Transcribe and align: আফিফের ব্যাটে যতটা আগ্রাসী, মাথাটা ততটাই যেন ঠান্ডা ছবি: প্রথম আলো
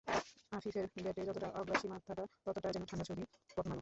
আফিফের 0.51 0.85
ব্যাটে 1.03 1.21
যতটা 1.27 1.47
আগ্রাসী, 1.59 1.87
মাথাটা 1.87 2.23
ততটাই 2.45 2.73
যেন 2.75 2.83
ঠান্ডা 2.89 3.05
ছবি: 3.09 3.23
প্রথম 3.47 3.57
আলো 3.57 3.69